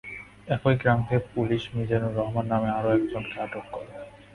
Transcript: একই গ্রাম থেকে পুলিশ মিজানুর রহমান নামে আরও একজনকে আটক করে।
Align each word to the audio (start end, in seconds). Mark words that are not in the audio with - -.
একই 0.47 0.75
গ্রাম 0.81 0.99
থেকে 1.07 1.21
পুলিশ 1.33 1.63
মিজানুর 1.75 2.17
রহমান 2.19 2.45
নামে 2.51 2.69
আরও 2.77 2.89
একজনকে 2.97 3.35
আটক 3.45 3.65
করে। 3.71 3.91